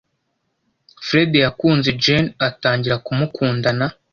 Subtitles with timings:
[1.05, 3.85] Fred yakunze Jane atangira kumukundana.